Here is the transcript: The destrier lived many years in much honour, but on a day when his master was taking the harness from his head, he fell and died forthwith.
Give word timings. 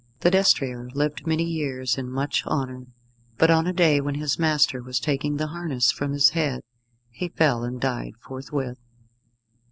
The 0.21 0.31
destrier 0.31 0.89
lived 0.95 1.27
many 1.27 1.43
years 1.43 1.95
in 1.95 2.09
much 2.09 2.43
honour, 2.47 2.87
but 3.37 3.51
on 3.51 3.67
a 3.67 3.71
day 3.71 4.01
when 4.01 4.15
his 4.15 4.39
master 4.39 4.81
was 4.81 4.99
taking 4.99 5.37
the 5.37 5.45
harness 5.53 5.91
from 5.91 6.11
his 6.11 6.31
head, 6.31 6.61
he 7.11 7.29
fell 7.29 7.63
and 7.63 7.79
died 7.79 8.15
forthwith. 8.19 8.79